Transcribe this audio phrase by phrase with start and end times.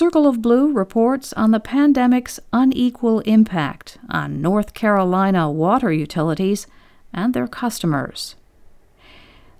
[0.00, 6.66] Circle of Blue reports on the pandemic's unequal impact on North Carolina water utilities
[7.12, 8.34] and their customers.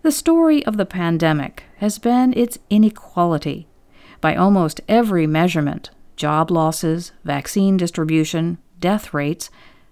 [0.00, 3.68] The story of the pandemic has been its inequality.
[4.22, 9.50] By almost every measurement job losses, vaccine distribution, death rates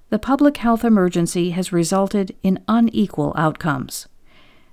[0.08, 4.08] the public health emergency has resulted in unequal outcomes.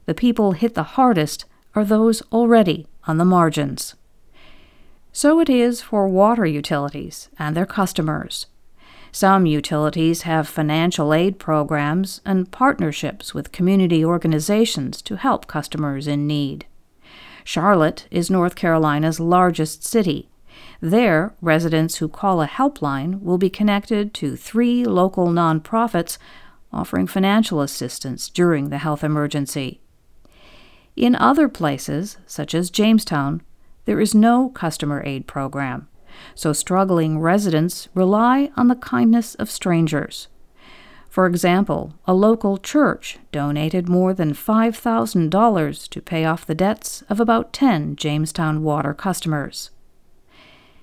[0.05, 1.43] The people hit the hardest
[1.75, 3.95] are those already on the margins.
[5.17, 8.45] So it is for water utilities and their customers.
[9.11, 16.27] Some utilities have financial aid programs and partnerships with community organizations to help customers in
[16.27, 16.67] need.
[17.43, 20.29] Charlotte is North Carolina's largest city.
[20.81, 26.19] There, residents who call a helpline will be connected to three local nonprofits
[26.71, 29.81] offering financial assistance during the health emergency.
[30.95, 33.41] In other places, such as Jamestown,
[33.87, 35.87] there is no customer aid program,
[36.35, 40.27] so struggling residents rely on the kindness of strangers.
[41.09, 47.21] For example, a local church donated more than $5,000 to pay off the debts of
[47.21, 49.71] about 10 Jamestown water customers.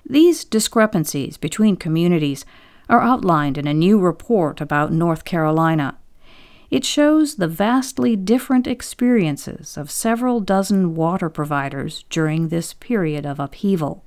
[0.03, 2.43] These discrepancies between communities
[2.89, 5.99] are outlined in a new report about North Carolina
[6.69, 13.39] it shows the vastly different experiences of several dozen water providers during this period of
[13.39, 14.03] upheaval.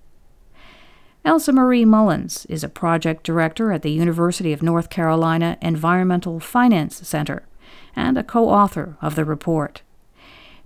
[1.25, 7.06] Elsa Marie Mullins is a project director at the University of North Carolina Environmental Finance
[7.06, 7.47] Center
[7.95, 9.83] and a co author of the report.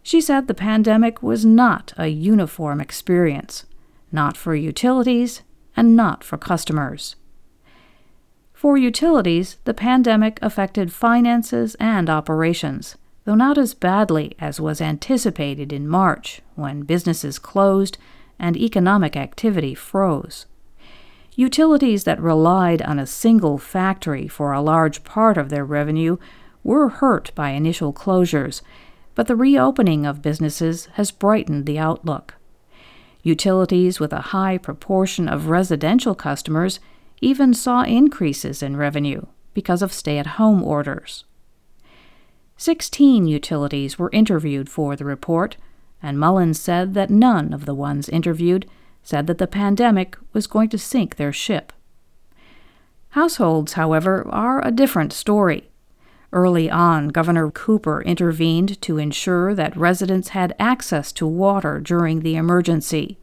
[0.03, 3.67] She said the pandemic was not a uniform experience,
[4.11, 5.43] not for utilities
[5.77, 7.17] and not for customers.
[8.63, 15.73] For utilities, the pandemic affected finances and operations, though not as badly as was anticipated
[15.73, 17.99] in March when businesses closed
[18.39, 20.47] and economic activity froze.
[21.35, 26.17] Utilities that relied on a single factory for a large part of their revenue
[26.63, 28.63] were hurt by initial closures,
[29.17, 32.37] but the reopening of businesses has brightened the outlook.
[33.25, 36.79] Utilities with a high proportion of residential customers
[37.23, 39.25] even saw increases in revenue
[39.55, 41.25] because of stay at home orders.
[42.57, 45.57] Sixteen utilities were interviewed for the report,
[46.03, 48.69] and Mullins said that none of the ones interviewed
[49.03, 51.73] said that the pandemic was going to sink their ship.
[53.11, 55.71] Households, however, are a different story.
[56.33, 62.37] Early on, Governor Cooper intervened to ensure that residents had access to water during the
[62.37, 63.19] emergency.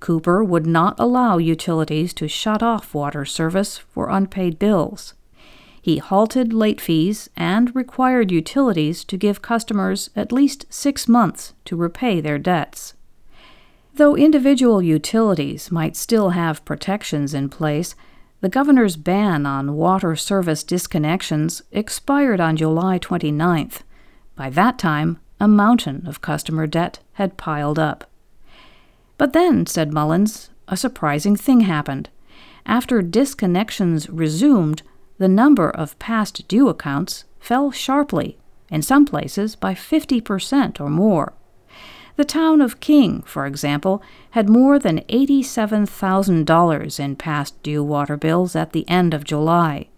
[0.00, 5.14] Cooper would not allow utilities to shut off water service for unpaid bills.
[5.80, 11.76] He halted late fees and required utilities to give customers at least six months to
[11.76, 12.94] repay their debts.
[13.94, 17.96] Though individual utilities might still have protections in place,
[18.40, 23.80] the governor's ban on water service disconnections expired on July 29th.
[24.36, 28.08] By that time, a mountain of customer debt had piled up.
[29.18, 32.08] But then, said Mullins, a surprising thing happened.
[32.64, 34.82] After disconnections resumed,
[35.18, 38.38] the number of past due accounts fell sharply,
[38.70, 41.32] in some places by 50% or more.
[42.16, 48.56] The town of King, for example, had more than $87,000 in past due water bills
[48.56, 49.88] at the end of July.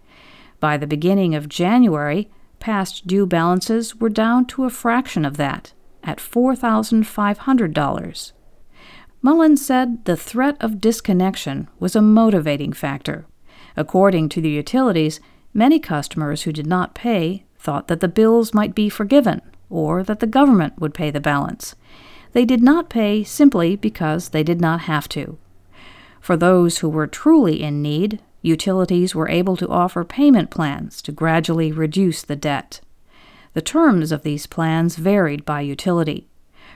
[0.59, 5.73] By the beginning of January, past due balances were down to a fraction of that,
[6.03, 8.31] at $4,500.
[9.23, 13.25] Mullins said the threat of disconnection was a motivating factor.
[13.77, 15.19] According to the utilities,
[15.53, 20.21] many customers who did not pay thought that the bills might be forgiven or that
[20.21, 21.75] the government would pay the balance.
[22.33, 25.37] They did not pay simply because they did not have to.
[26.19, 31.11] For those who were truly in need, utilities were able to offer payment plans to
[31.11, 32.81] gradually reduce the debt.
[33.53, 36.27] The terms of these plans varied by utility.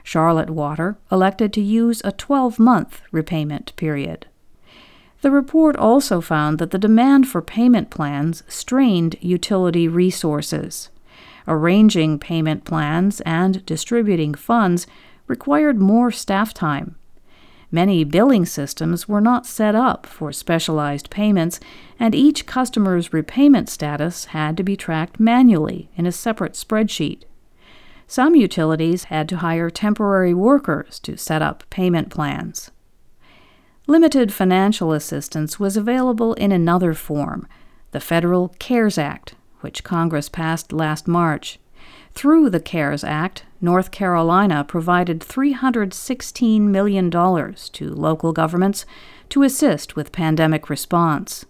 [0.06, 4.28] Charlotte Water elected to use a 12 month repayment period.
[5.22, 10.90] The report also found that the demand for payment plans strained utility resources.
[11.47, 14.85] Arranging payment plans and distributing funds
[15.26, 16.96] required more staff time.
[17.72, 21.59] Many billing systems were not set up for specialized payments,
[22.00, 27.24] and each customer's repayment status had to be tracked manually in a separate spreadsheet.
[28.07, 32.72] Some utilities had to hire temporary workers to set up payment plans.
[33.87, 37.47] Limited financial assistance was available in another form
[37.91, 41.59] the Federal CARES Act, which Congress passed last March.
[42.13, 48.85] Through the CARES Act, North Carolina provided $316 million to local governments
[49.29, 51.46] to assist with pandemic response.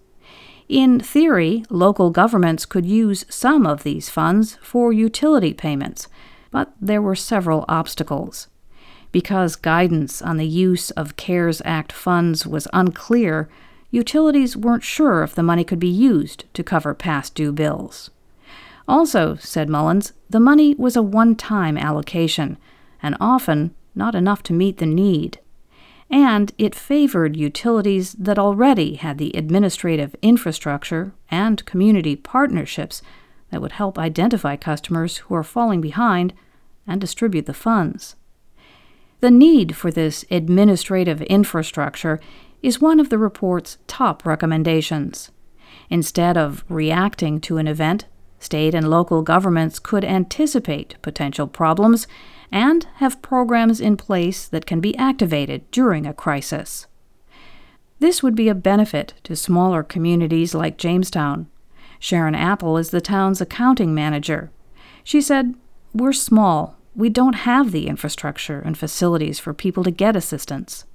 [0.70, 6.08] In theory, local governments could use some of these funds for utility payments,
[6.56, 8.48] but there were several obstacles.
[9.12, 13.50] Because guidance on the use of CARES Act funds was unclear,
[13.92, 18.10] utilities weren't sure if the money could be used to cover past due bills.
[18.88, 22.58] Also, said Mullins, the money was a one time allocation,
[23.04, 25.40] and often not enough to meet the need
[26.10, 33.02] and it favored utilities that already had the administrative infrastructure and community partnerships
[33.50, 36.32] that would help identify customers who are falling behind
[36.88, 38.16] and distribute the funds.
[39.22, 42.20] The need for this administrative infrastructure
[42.62, 45.32] is one of the report's top recommendations.
[45.90, 48.06] Instead of reacting to an event,
[48.40, 52.08] state and local governments could anticipate potential problems
[52.52, 56.88] and have programs in place that can be activated during a crisis.
[58.00, 61.48] This would be a benefit to smaller communities like Jamestown.
[62.00, 64.52] Sharon Apple is the town's accounting manager.
[65.04, 65.56] She said,
[65.94, 66.75] We're small.
[66.96, 70.86] We don't have the infrastructure and facilities for people to get assistance.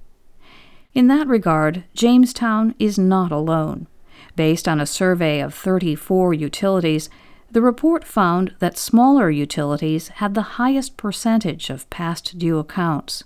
[0.93, 3.87] In that regard, Jamestown is not alone.
[4.35, 7.09] Based on a survey of 34 utilities,
[7.51, 13.23] the report found that smaller utilities had the highest percentage of past due accounts.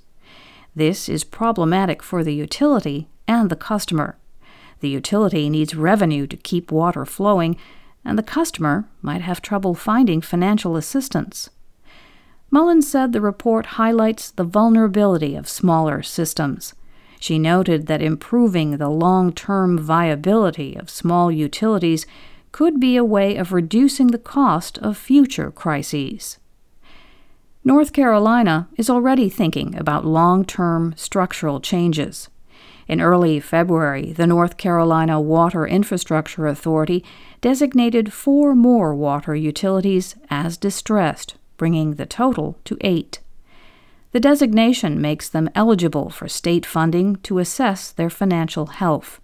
[0.75, 4.17] This is problematic for the utility and the customer.
[4.81, 7.55] The utility needs revenue to keep water flowing,
[8.03, 11.49] and the customer might have trouble finding financial assistance.
[12.51, 16.73] Mullins said the report highlights the vulnerability of smaller systems.
[17.19, 22.05] She noted that improving the long term viability of small utilities
[22.51, 26.37] could be a way of reducing the cost of future crises.
[27.63, 32.29] North Carolina is already thinking about long term structural changes.
[32.87, 37.03] In early February, the North Carolina Water Infrastructure Authority
[37.41, 43.19] designated four more water utilities as distressed, bringing the total to eight.
[44.11, 49.19] The designation makes them eligible for state funding to assess their financial health.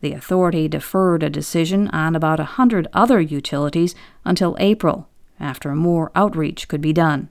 [0.00, 5.08] The authority deferred a decision on about a hundred other utilities until April,
[5.38, 7.28] after more outreach could be done.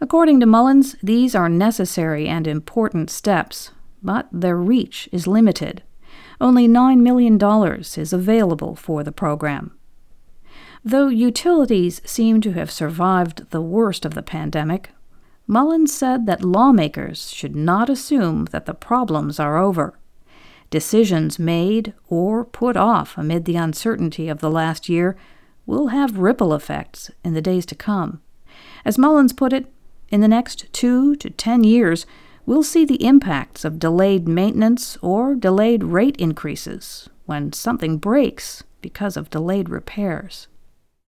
[0.00, 3.72] According to Mullins, these are necessary and important steps,
[4.02, 5.82] but their reach is limited.
[6.40, 7.38] Only $9 million
[7.82, 9.72] is available for the program.
[10.82, 14.90] Though utilities seem to have survived the worst of the pandemic,
[15.46, 19.98] Mullins said that lawmakers should not assume that the problems are over.
[20.70, 25.16] Decisions made or put off amid the uncertainty of the last year
[25.66, 28.22] will have ripple effects in the days to come.
[28.84, 29.66] As Mullins put it,
[30.08, 32.06] in the next two to ten years,
[32.46, 39.16] we'll see the impacts of delayed maintenance or delayed rate increases when something breaks because
[39.16, 40.48] of delayed repairs.